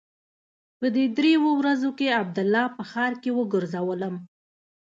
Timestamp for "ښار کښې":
2.91-3.31